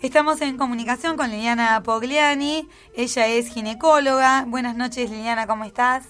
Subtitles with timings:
[0.00, 4.44] Estamos en comunicación con Liliana Pogliani, ella es ginecóloga.
[4.46, 6.06] Buenas noches Liliana, ¿cómo estás?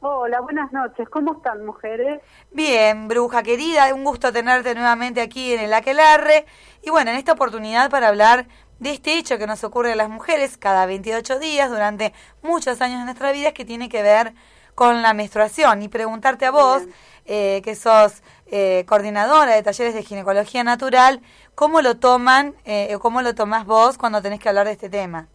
[0.00, 2.20] Hola, buenas noches, ¿cómo están mujeres?
[2.50, 6.44] Bien, bruja querida, un gusto tenerte nuevamente aquí en el Aquelarre.
[6.82, 8.46] Y bueno, en esta oportunidad para hablar
[8.78, 12.12] de este hecho que nos ocurre a las mujeres cada 28 días durante
[12.42, 14.34] muchos años de nuestra vida que tiene que ver
[14.78, 16.86] con la menstruación y preguntarte a vos,
[17.26, 21.20] eh, que sos eh, coordinadora de talleres de ginecología natural,
[21.56, 24.88] ¿cómo lo toman eh, o cómo lo tomás vos cuando tenés que hablar de este
[24.88, 25.26] tema?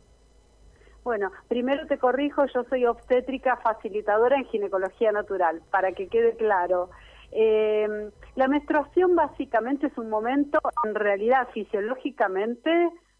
[1.03, 6.89] Bueno, primero te corrijo, yo soy obstétrica facilitadora en ginecología natural, para que quede claro.
[8.35, 12.71] la menstruación básicamente es un momento, en realidad fisiológicamente,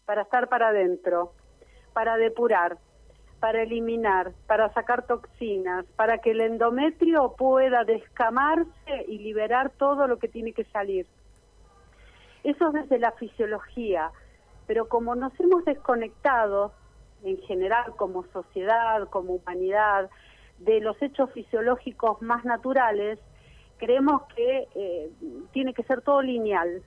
[0.06, 1.34] para estar para adentro,
[1.92, 2.78] para depurar,
[3.44, 10.18] para eliminar, para sacar toxinas, para que el endometrio pueda descamarse y liberar todo lo
[10.18, 11.06] que tiene que salir.
[12.42, 14.12] Eso desde la fisiología,
[14.66, 16.72] pero como nos hemos desconectado
[17.22, 20.08] en general como sociedad, como humanidad,
[20.60, 23.18] de los hechos fisiológicos más naturales,
[23.76, 25.10] creemos que eh,
[25.52, 26.82] tiene que ser todo lineal,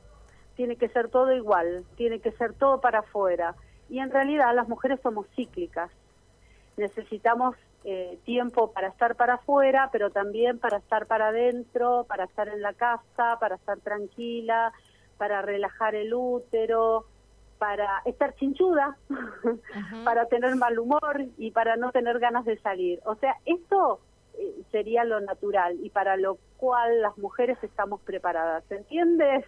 [0.55, 3.53] tiene que ser todo igual, tiene que ser todo para afuera.
[3.89, 5.91] Y en realidad las mujeres somos cíclicas
[6.77, 12.47] necesitamos eh, tiempo para estar para afuera, pero también para estar para adentro, para estar
[12.47, 14.73] en la casa, para estar tranquila,
[15.17, 17.05] para relajar el útero,
[17.57, 18.97] para estar chinchuda,
[20.05, 22.99] para tener mal humor y para no tener ganas de salir.
[23.05, 23.99] O sea, esto
[24.37, 28.63] eh, sería lo natural y para lo cual las mujeres estamos preparadas.
[28.65, 29.45] ¿Se entiende?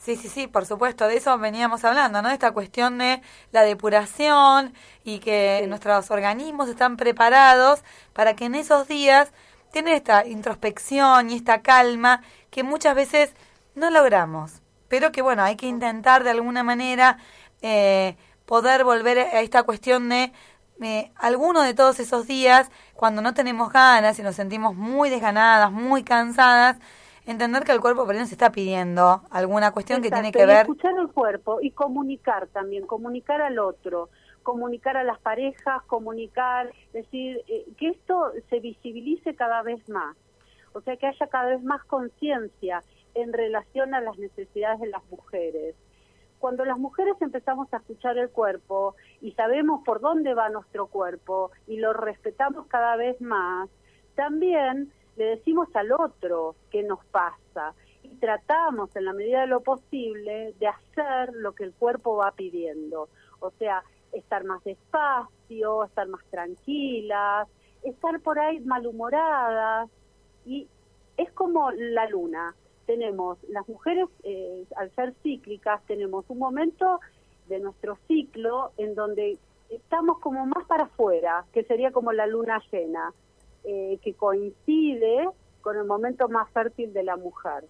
[0.00, 2.30] Sí, sí, sí, por supuesto, de eso veníamos hablando, ¿no?
[2.30, 3.20] Esta cuestión de
[3.52, 4.72] la depuración
[5.04, 7.82] y que nuestros organismos están preparados
[8.14, 9.30] para que en esos días
[9.72, 13.34] tengan esta introspección y esta calma que muchas veces
[13.74, 17.18] no logramos, pero que bueno, hay que intentar de alguna manera
[17.60, 20.32] eh, poder volver a esta cuestión de
[20.82, 25.70] eh, alguno de todos esos días, cuando no tenemos ganas y nos sentimos muy desganadas,
[25.70, 26.78] muy cansadas,
[27.30, 30.62] entender que el cuerpo por ahí nos está pidiendo alguna cuestión que tiene que ver.
[30.62, 34.08] Escuchar el cuerpo y comunicar también, comunicar al otro,
[34.42, 40.16] comunicar a las parejas, comunicar, decir, eh, que esto se visibilice cada vez más.
[40.72, 42.82] O sea, que haya cada vez más conciencia
[43.14, 45.74] en relación a las necesidades de las mujeres.
[46.38, 51.50] Cuando las mujeres empezamos a escuchar el cuerpo y sabemos por dónde va nuestro cuerpo
[51.66, 53.68] y lo respetamos cada vez más,
[54.14, 54.90] también
[55.20, 60.54] le decimos al otro qué nos pasa y tratamos en la medida de lo posible
[60.58, 63.10] de hacer lo que el cuerpo va pidiendo.
[63.40, 67.48] O sea, estar más despacio, estar más tranquilas,
[67.82, 69.90] estar por ahí malhumoradas
[70.46, 70.66] y
[71.18, 72.54] es como la luna.
[72.86, 76.98] Tenemos, las mujeres eh, al ser cíclicas, tenemos un momento
[77.46, 79.36] de nuestro ciclo en donde
[79.68, 83.12] estamos como más para afuera, que sería como la luna llena
[83.64, 85.28] eh, que coincide
[85.60, 87.64] con el momento más fértil de la mujer.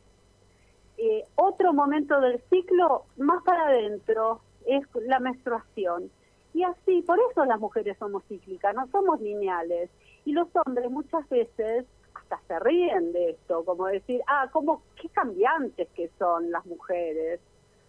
[0.99, 6.11] Eh, otro momento del ciclo, más para adentro, es la menstruación.
[6.53, 9.91] Y así, por eso las mujeres somos cíclicas, no somos lineales.
[10.25, 15.09] Y los hombres muchas veces hasta se ríen de esto, como decir, ah, ¿cómo, qué
[15.09, 17.41] cambiantes que son las mujeres.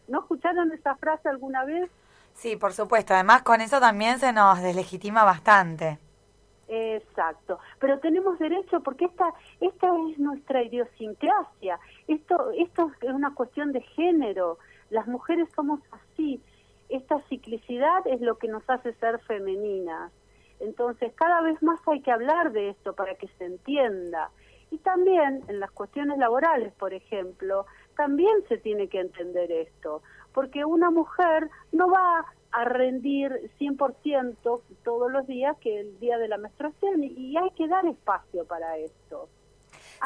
[0.08, 1.90] ¿No escucharon esa frase alguna vez?
[2.34, 3.14] Sí, por supuesto.
[3.14, 6.00] Además, con eso también se nos deslegitima bastante.
[6.74, 11.78] Exacto, pero tenemos derecho porque esta esta es nuestra idiosincrasia.
[12.08, 14.58] Esto esto es una cuestión de género.
[14.90, 16.42] Las mujeres somos así.
[16.88, 20.14] Esta ciclicidad es lo que nos hace ser femeninas.
[20.62, 24.30] Entonces, cada vez más hay que hablar de esto para que se entienda.
[24.70, 27.66] Y también en las cuestiones laborales, por ejemplo,
[27.98, 35.12] también se tiene que entender esto, porque una mujer no va a rendir 100% todos
[35.12, 39.30] los días que el día de la menstruación y hay que dar espacio para esto.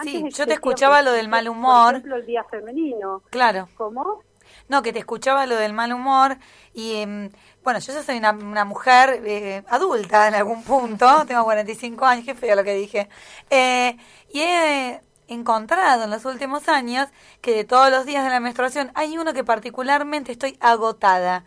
[0.04, 1.86] sí, yo te escuchaba lo del mal humor.
[1.86, 3.24] Por ejemplo, el día femenino.
[3.30, 3.68] Claro.
[3.76, 4.22] ¿Cómo?
[4.68, 6.38] No, que te escuchaba lo del mal humor
[6.74, 7.32] y em,
[7.64, 8.34] bueno, yo ya soy una,
[8.64, 13.10] mujer eh, adulta en algún punto, tengo 45 años, qué feo lo que dije,
[13.50, 13.98] eh,
[14.32, 17.08] y he encontrado en los últimos años
[17.42, 21.44] que de todos los días de la menstruación hay uno que particularmente estoy agotada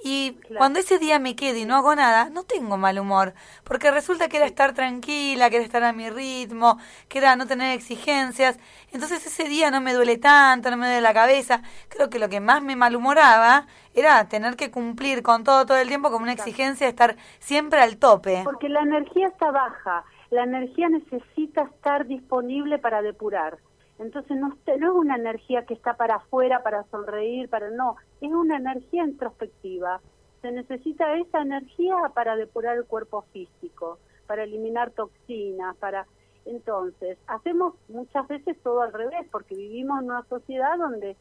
[0.00, 3.34] y cuando ese día me quedo y no hago nada, no tengo mal humor,
[3.64, 6.78] porque resulta que era estar tranquila, que era estar a mi ritmo,
[7.08, 8.58] que era no tener exigencias.
[8.92, 11.62] Entonces ese día no me duele tanto, no me duele la cabeza.
[11.88, 15.88] Creo que lo que más me malhumoraba era tener que cumplir con todo todo el
[15.88, 18.42] tiempo como una exigencia de estar siempre al tope.
[18.44, 23.58] Porque la energía está baja, la energía necesita estar disponible para depurar
[23.98, 28.56] Entonces no, es una energía que está para afuera, para sonreír, para no, es una
[28.56, 30.00] energía introspectiva.
[30.40, 36.06] Se necesita esa energía para depurar el cuerpo físico, para eliminar toxinas, para...
[36.44, 41.16] Entonces, hacemos muchas veces todo al revés, porque vivimos en una sociedad donde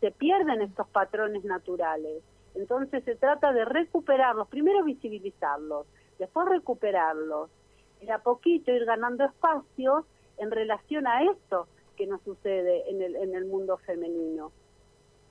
[0.00, 2.22] se pierden estos patrones naturales.
[2.54, 5.86] Entonces se trata de recuperarlos, primero visibilizarlos,
[6.18, 7.50] después recuperarlos,
[8.00, 10.04] y a poquito ir ganando espacios
[10.38, 11.68] en relación a esto
[12.02, 14.50] que nos sucede en el, en el mundo femenino.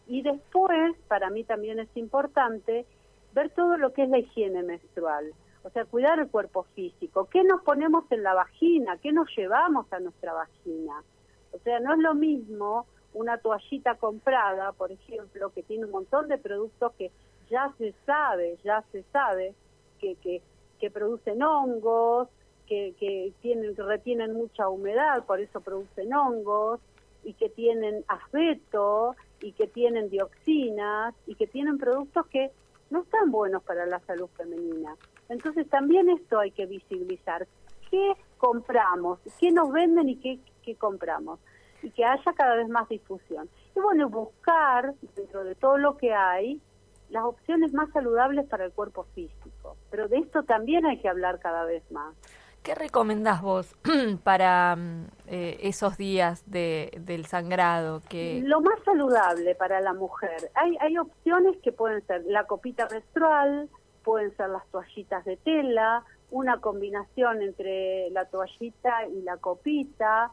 [0.07, 2.85] Y después, para mí también es importante,
[3.33, 5.33] ver todo lo que es la higiene menstrual,
[5.63, 9.91] o sea, cuidar el cuerpo físico, qué nos ponemos en la vagina, qué nos llevamos
[9.91, 11.03] a nuestra vagina.
[11.51, 16.29] O sea, no es lo mismo una toallita comprada, por ejemplo, que tiene un montón
[16.29, 17.11] de productos que
[17.49, 19.55] ya se sabe, ya se sabe
[19.99, 20.41] que, que,
[20.79, 22.29] que producen hongos,
[22.65, 26.79] que, que, tienen, retienen mucha humedad, por eso producen hongos,
[27.23, 32.51] y que tienen asbeto, y que tienen dioxinas, y que tienen productos que
[32.89, 34.95] no están buenos para la salud femenina.
[35.29, 37.47] Entonces también esto hay que visibilizar.
[37.89, 39.19] ¿Qué compramos?
[39.39, 41.39] ¿Qué nos venden y qué, qué compramos?
[41.83, 43.49] y que haya cada vez más difusión.
[43.75, 46.61] Y bueno, buscar dentro de todo lo que hay
[47.09, 49.75] las opciones más saludables para el cuerpo físico.
[49.89, 52.15] Pero de esto también hay que hablar cada vez más.
[52.63, 53.75] ¿Qué recomendás vos
[54.23, 58.01] para mm, eh, esos días de, del sangrado?
[58.07, 58.41] Que...
[58.43, 60.51] Lo más saludable para la mujer.
[60.53, 63.67] Hay, hay opciones que pueden ser la copita menstrual,
[64.03, 70.31] pueden ser las toallitas de tela, una combinación entre la toallita y la copita,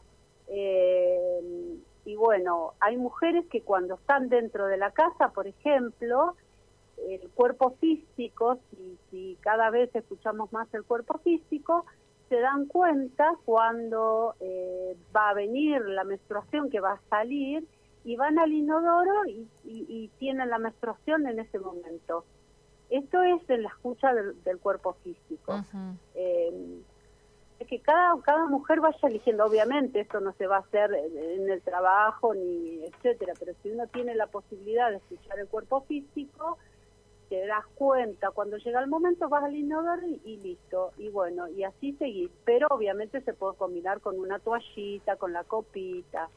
[0.49, 6.35] eh, y bueno, hay mujeres que cuando están dentro de la casa, por ejemplo,
[7.07, 11.85] el cuerpo físico, si, si cada vez escuchamos más el cuerpo físico,
[12.29, 17.67] se dan cuenta cuando eh, va a venir la menstruación que va a salir
[18.05, 22.23] y van al inodoro y, y, tienen la menstruación en ese momento.
[22.89, 25.63] Esto es en la escucha del, cuerpo físico
[27.67, 31.61] que cada, cada mujer vaya eligiendo, obviamente esto no se va a hacer en el
[31.61, 36.57] trabajo ni etcétera, pero si uno tiene la posibilidad de escuchar el cuerpo físico,
[37.29, 41.63] te das cuenta, cuando llega el momento vas al inodoro y, listo, y bueno, y
[41.63, 46.27] así seguís, pero obviamente se puede combinar con una toallita, con la copita.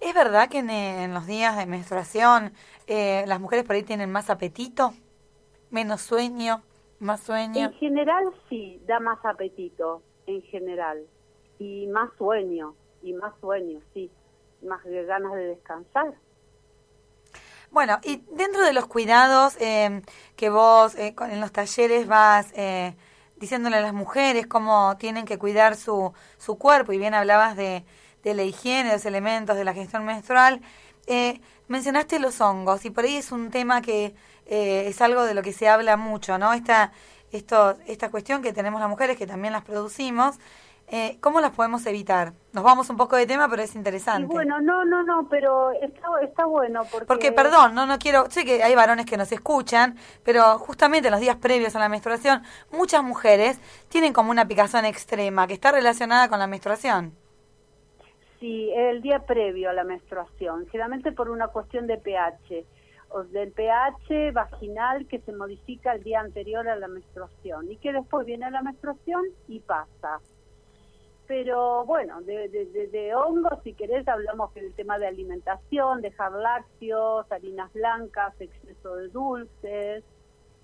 [0.00, 2.52] ¿Es verdad que en, los días de menstruación
[2.86, 4.92] eh, las mujeres por ahí tienen más apetito,
[5.70, 6.62] menos sueño?
[7.00, 7.66] ¿Más sueño?
[7.66, 11.04] En general sí, da más apetito, en general.
[11.58, 14.10] Y más sueño, y más sueño, sí.
[14.62, 16.14] Más ganas de descansar.
[17.70, 20.02] Bueno, y dentro de los cuidados eh,
[20.36, 22.94] que vos eh, en los talleres vas eh,
[23.36, 27.84] diciéndole a las mujeres cómo tienen que cuidar su, su cuerpo, y bien hablabas de,
[28.22, 30.62] de la higiene, de los elementos de la gestión menstrual,
[31.68, 34.14] mencionaste los hongos, y por ahí es un tema que
[34.46, 36.52] eh, es algo de lo que se habla mucho, ¿no?
[36.52, 36.92] Esta,
[37.32, 40.36] esto, esta cuestión que tenemos las mujeres, que también las producimos,
[40.88, 42.32] eh, ¿cómo las podemos evitar?
[42.52, 44.26] Nos vamos un poco de tema, pero es interesante.
[44.32, 47.06] bueno, no, no, no, pero está, está bueno porque...
[47.06, 48.30] Porque, perdón, no, no quiero...
[48.30, 51.88] Sé que hay varones que nos escuchan, pero justamente en los días previos a la
[51.88, 57.12] menstruación, muchas mujeres tienen como una picazón extrema que está relacionada con la menstruación.
[58.38, 62.64] Sí, el día previo a la menstruación, generalmente por una cuestión de pH
[63.30, 68.26] del pH vaginal que se modifica el día anterior a la menstruación y que después
[68.26, 70.20] viene la menstruación y pasa.
[71.26, 77.72] Pero bueno, de, de, hongos, si querés, hablamos del tema de alimentación, dejar lácteos, harinas
[77.72, 80.04] blancas, exceso de dulces,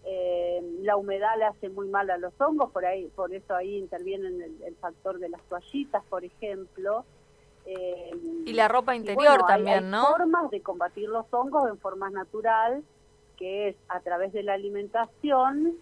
[0.04, 3.76] eh, la humedad le hace muy mal a los hongos, por ahí, por eso ahí
[3.76, 7.04] interviene el, el factor de las toallitas, por ejemplo.
[7.66, 8.10] Eh,
[8.44, 10.06] y la ropa interior también, ¿no?
[10.06, 12.82] Hay formas de combatir los hongos en forma natural,
[13.36, 15.74] que es a través de la alimentación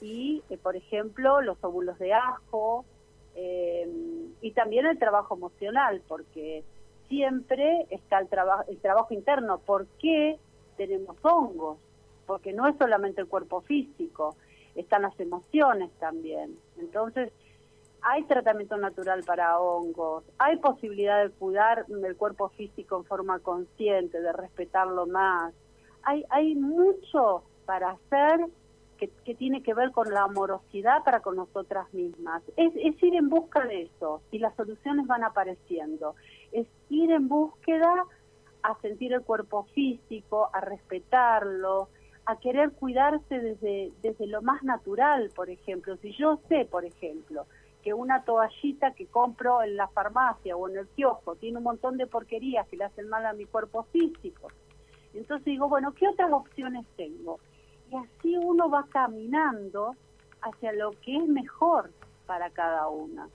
[0.00, 2.84] y, eh, por ejemplo, los óvulos de ajo
[3.40, 3.88] eh,
[4.40, 6.64] y también el trabajo emocional, porque
[7.08, 9.58] siempre está el, trabajo el trabajo interno.
[9.58, 10.38] ¿Por qué
[10.76, 11.78] tenemos hongos?
[12.26, 14.34] Porque no es solamente el cuerpo físico,
[14.74, 16.58] están las emociones también.
[16.78, 17.32] Entonces,
[18.02, 24.20] hay tratamiento natural para hongos, hay posibilidad de cuidar el cuerpo físico en forma consciente,
[24.20, 25.54] de respetarlo más.
[26.02, 28.46] Hay, hay mucho para hacer
[28.98, 32.42] que, tiene que ver con la amorosidad para con nosotras mismas.
[32.56, 36.14] Es, es ir en busca de eso y las soluciones van apareciendo.
[36.52, 38.04] Es ir en búsqueda
[38.62, 41.88] a sentir el cuerpo físico, a respetarlo,
[42.26, 45.96] a querer cuidarse desde, desde lo más natural, por ejemplo.
[45.96, 47.46] Si yo sé, por ejemplo,
[47.82, 51.96] que una toallita que compro en la farmacia o en el kiosco tiene un montón
[51.96, 54.48] de porquerías que le hacen mal a mi cuerpo físico.
[55.14, 57.38] Entonces digo, bueno, ¿qué otras opciones tengo?
[57.90, 59.94] Y así uno va caminando
[60.42, 61.90] hacia lo que es mejor
[62.26, 63.28] para cada una.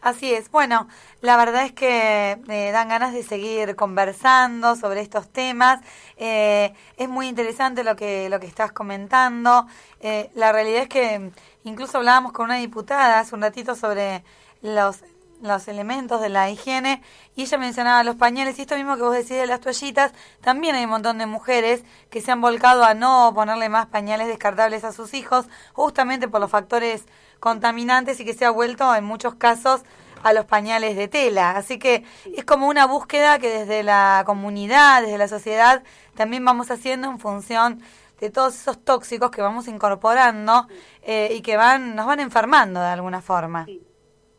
[0.00, 0.50] Así es.
[0.50, 0.86] Bueno,
[1.22, 5.80] la verdad es que me dan ganas de seguir conversando sobre estos temas.
[6.16, 9.66] Eh, es muy interesante lo que lo que estás comentando.
[10.00, 11.32] Eh, la realidad es que
[11.64, 14.22] incluso hablábamos con una diputada hace un ratito sobre
[14.62, 15.02] los
[15.40, 17.02] los elementos de la higiene
[17.36, 20.74] y ella mencionaba los pañales y esto mismo que vos decís de las toallitas, también
[20.74, 24.84] hay un montón de mujeres que se han volcado a no ponerle más pañales descartables
[24.84, 27.04] a sus hijos justamente por los factores
[27.40, 29.82] contaminantes y que se ha vuelto en muchos casos
[30.22, 31.52] a los pañales de tela.
[31.52, 32.04] Así que
[32.36, 35.82] es como una búsqueda que desde la comunidad, desde la sociedad,
[36.14, 37.80] también vamos haciendo en función
[38.20, 40.66] de todos esos tóxicos que vamos incorporando
[41.02, 43.66] eh, y que van nos van enfermando de alguna forma.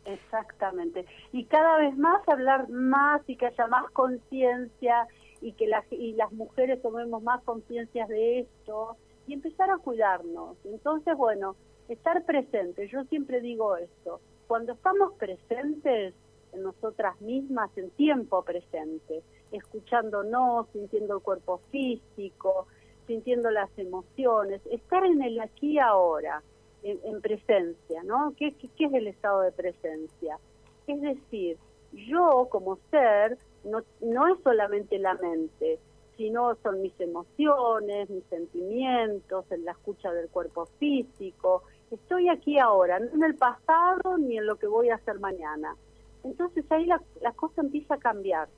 [0.10, 1.06] Exactamente.
[1.32, 5.08] Y cada vez más hablar más y que haya más conciencia
[5.40, 8.98] y que las, y las mujeres tomemos más conciencia de esto
[9.28, 10.58] y empezar a cuidarnos.
[10.66, 11.56] Entonces, bueno,
[11.88, 12.88] estar presente.
[12.88, 14.20] Yo siempre digo esto.
[14.48, 16.16] Cuando estamos presentes
[16.54, 22.66] en nosotras mismas, en tiempo presente, escuchándonos, sintiendo el cuerpo físico,
[23.06, 26.42] sintiendo las emociones, estar en el aquí y ahora
[26.84, 28.34] en, presencia, ¿no?
[28.38, 30.40] ¿Qué, ¿Qué, es el estado de presencia?
[30.88, 31.58] Es decir,
[31.94, 35.80] yo como ser no, no es solamente la mente,
[36.18, 41.64] sino son mis emociones, mis sentimientos, en la escucha del cuerpo físico.
[41.92, 45.76] Estoy aquí ahora, no en el pasado ni en lo que voy a hacer mañana.
[46.24, 48.50] Entonces ahí la, la cosa empieza a cambiar,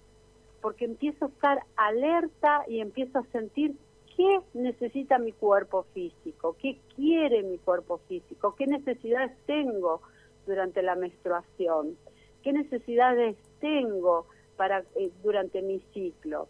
[0.61, 3.75] porque empiezo a estar alerta y empiezo a sentir
[4.21, 10.01] qué necesita mi cuerpo físico, qué quiere mi cuerpo físico, qué necesidades tengo
[10.45, 11.97] durante la menstruación,
[12.43, 16.47] qué necesidades tengo para eh, durante mi ciclo.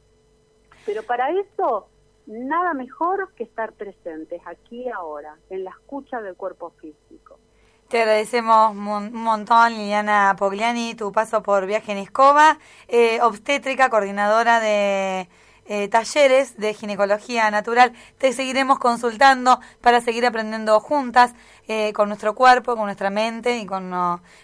[0.86, 1.88] Pero para eso
[2.26, 7.40] nada mejor que estar presentes aquí y ahora, en la escucha del cuerpo físico.
[7.88, 14.60] Te agradecemos un montón, Liliana Pogliani, tu paso por Viaje en Escoba, eh, obstétrica, coordinadora
[14.60, 15.28] de
[15.74, 17.94] eh, talleres de ginecología natural.
[18.18, 21.34] Te seguiremos consultando para seguir aprendiendo juntas
[21.70, 23.90] eh, con nuestro cuerpo, con nuestra mente y con,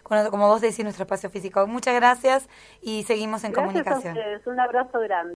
[0.03, 1.67] como vos decís, nuestro espacio físico.
[1.67, 2.47] Muchas gracias
[2.81, 4.17] y seguimos en comunicación.
[4.45, 5.33] Un abrazo grande.